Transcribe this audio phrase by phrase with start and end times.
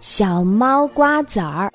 [0.00, 1.72] 小猫瓜子儿。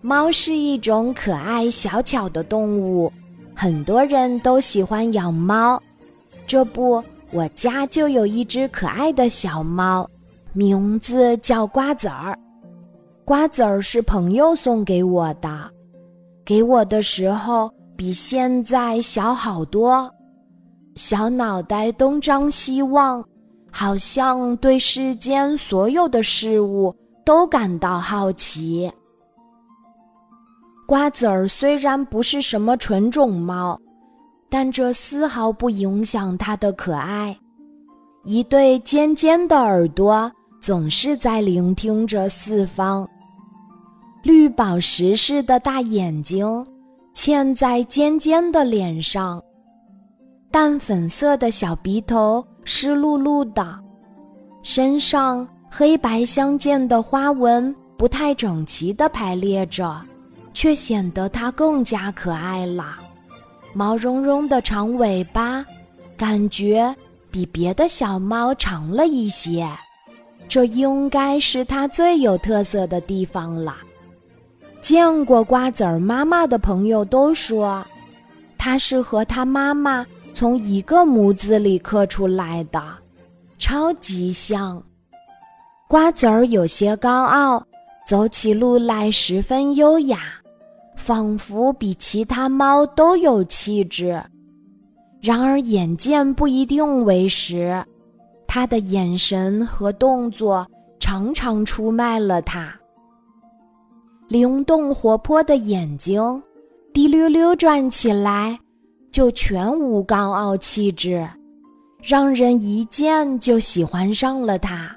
[0.00, 3.12] 猫是一种可爱小巧的动物，
[3.54, 5.80] 很多人都喜欢养猫。
[6.46, 10.08] 这不，我家就有一只可爱的小猫，
[10.52, 12.38] 名字叫瓜子儿。
[13.24, 15.70] 瓜子儿是朋友送给我的，
[16.44, 20.10] 给我的时候比现在小好多，
[20.94, 23.22] 小脑袋东张西望。
[23.70, 26.94] 好像对世间所有的事物
[27.24, 28.90] 都感到好奇。
[30.86, 33.78] 瓜子儿虽然不是什么纯种猫，
[34.48, 37.36] 但这丝毫不影响它的可爱。
[38.24, 40.30] 一对尖尖的耳朵
[40.60, 43.08] 总是在聆听着四方，
[44.22, 46.66] 绿宝石似的大眼睛
[47.14, 49.42] 嵌在尖尖的脸上，
[50.50, 52.44] 淡粉色的小鼻头。
[52.70, 53.66] 湿漉漉的，
[54.62, 59.98] 身上黑白相间的花纹不太整齐的排列着，
[60.52, 62.98] 却显得它更加可爱了。
[63.72, 65.64] 毛茸茸的长尾巴，
[66.14, 66.94] 感觉
[67.30, 69.66] 比别的小猫长了一些，
[70.46, 73.76] 这应该是它最有特色的地方了。
[74.82, 77.82] 见过瓜子儿妈妈的朋友都说，
[78.58, 80.06] 它是和它妈妈。
[80.38, 82.80] 从一个模子里刻出来的，
[83.58, 84.80] 超级像。
[85.88, 87.60] 瓜子儿有些高傲，
[88.06, 90.20] 走起路来十分优雅，
[90.94, 94.22] 仿佛比其他猫都有气质。
[95.20, 97.84] 然而眼见不一定为实，
[98.46, 100.64] 他的眼神和动作
[101.00, 102.72] 常常出卖了他。
[104.28, 106.40] 灵动活泼的眼睛，
[106.92, 108.56] 滴溜溜转起来。
[109.18, 111.28] 就全无高傲气质，
[112.00, 114.88] 让人一见就喜欢上了他。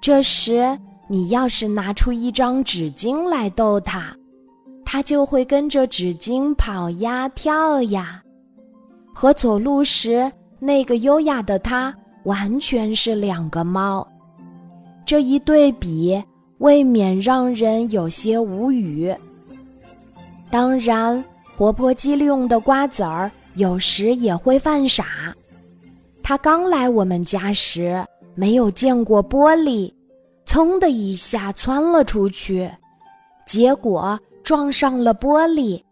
[0.00, 0.74] 这时，
[1.06, 4.16] 你要是拿出一张纸巾来逗他，
[4.86, 8.22] 他就会跟着纸巾跑呀跳呀，
[9.14, 14.08] 和走路时那个优雅的他完全是两个猫。
[15.04, 16.18] 这一对比，
[16.56, 19.14] 未免让人有些无语。
[20.48, 21.22] 当然。
[21.56, 25.34] 活泼机灵的瓜子儿有时也会犯傻。
[26.22, 29.90] 他刚来我们家时没有见过玻璃，
[30.44, 32.70] 噌的一下窜了出去，
[33.46, 35.82] 结果撞上了玻璃。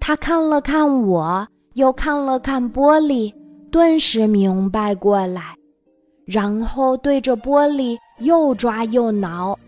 [0.00, 3.30] 他看了看我，又看了看玻璃，
[3.70, 5.54] 顿时明白过来，
[6.24, 9.58] 然后对着玻璃又抓又挠。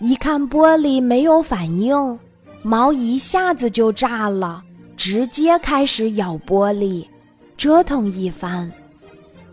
[0.00, 2.18] 一看玻璃没有反应。
[2.66, 4.60] 毛一下子就炸了，
[4.96, 7.06] 直接开始咬玻璃，
[7.56, 8.68] 折腾一番，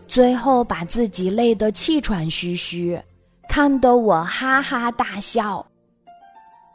[0.08, 3.00] 最后把自己累得气喘吁吁，
[3.48, 5.64] 看得我哈哈大笑。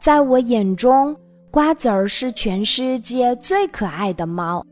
[0.00, 1.14] 在我眼中，
[1.50, 4.64] 瓜子儿是全世界最可爱的猫，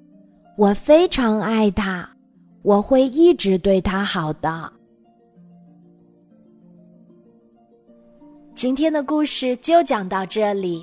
[0.57, 2.09] 我非常爱它，
[2.63, 4.73] 我会一直对它好的。
[8.55, 10.83] 今天的故事就讲到这里。